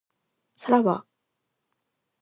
[0.55, 1.05] さらば